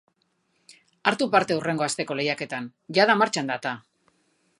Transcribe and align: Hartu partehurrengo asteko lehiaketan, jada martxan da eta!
Hartu 1.11 1.27
partehurrengo 1.35 1.85
asteko 1.87 2.17
lehiaketan, 2.19 2.71
jada 2.99 3.17
martxan 3.21 3.53
da 3.53 3.59
eta! 3.63 3.75